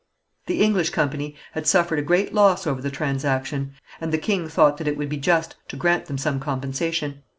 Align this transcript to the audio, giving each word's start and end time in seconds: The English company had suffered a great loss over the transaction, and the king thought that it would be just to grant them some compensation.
The 0.47 0.61
English 0.63 0.89
company 0.89 1.35
had 1.51 1.67
suffered 1.67 1.99
a 1.99 2.01
great 2.01 2.33
loss 2.33 2.65
over 2.65 2.81
the 2.81 2.89
transaction, 2.89 3.73
and 4.01 4.11
the 4.11 4.17
king 4.17 4.49
thought 4.49 4.77
that 4.77 4.87
it 4.87 4.97
would 4.97 5.09
be 5.09 5.17
just 5.17 5.57
to 5.67 5.75
grant 5.75 6.07
them 6.07 6.17
some 6.17 6.39
compensation. 6.39 7.21